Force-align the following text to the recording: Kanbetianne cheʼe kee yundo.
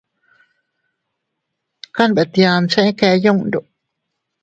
Kanbetianne 1.95 2.67
cheʼe 2.71 2.91
kee 2.99 3.15
yundo. 3.23 3.59